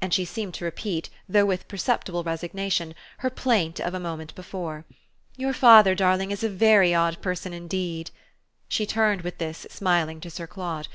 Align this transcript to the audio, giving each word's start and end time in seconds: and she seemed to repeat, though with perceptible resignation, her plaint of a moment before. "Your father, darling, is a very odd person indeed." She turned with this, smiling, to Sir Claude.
and 0.00 0.12
she 0.12 0.24
seemed 0.24 0.52
to 0.52 0.64
repeat, 0.64 1.10
though 1.28 1.46
with 1.46 1.68
perceptible 1.68 2.24
resignation, 2.24 2.92
her 3.18 3.30
plaint 3.30 3.78
of 3.78 3.94
a 3.94 4.00
moment 4.00 4.34
before. 4.34 4.84
"Your 5.36 5.52
father, 5.52 5.94
darling, 5.94 6.32
is 6.32 6.42
a 6.42 6.48
very 6.48 6.92
odd 6.92 7.22
person 7.22 7.52
indeed." 7.52 8.10
She 8.66 8.84
turned 8.84 9.22
with 9.22 9.38
this, 9.38 9.64
smiling, 9.70 10.20
to 10.22 10.28
Sir 10.30 10.48
Claude. 10.48 10.88